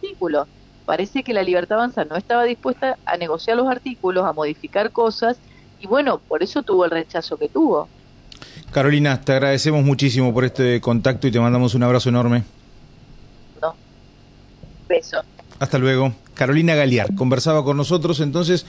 artículos. 0.00 0.48
Parece 0.84 1.22
que 1.22 1.32
la 1.32 1.42
Libertad 1.42 1.78
Avanza 1.78 2.04
no 2.04 2.16
estaba 2.16 2.44
dispuesta 2.44 2.98
a 3.04 3.16
negociar 3.16 3.56
los 3.56 3.68
artículos, 3.68 4.24
a 4.24 4.32
modificar 4.32 4.90
cosas 4.90 5.38
y 5.80 5.86
bueno, 5.86 6.18
por 6.18 6.42
eso 6.42 6.62
tuvo 6.62 6.84
el 6.84 6.90
rechazo 6.90 7.36
que 7.36 7.48
tuvo. 7.48 7.88
Carolina, 8.72 9.20
te 9.20 9.32
agradecemos 9.32 9.84
muchísimo 9.84 10.32
por 10.32 10.44
este 10.44 10.80
contacto 10.80 11.26
y 11.26 11.30
te 11.30 11.40
mandamos 11.40 11.74
un 11.74 11.82
abrazo 11.82 12.08
enorme. 12.08 12.42
No. 13.60 13.74
Beso. 14.88 15.22
Hasta 15.58 15.78
luego. 15.78 16.12
Carolina 16.34 16.74
Galiar 16.74 17.14
conversaba 17.14 17.62
con 17.64 17.76
nosotros 17.76 18.20
entonces. 18.20 18.66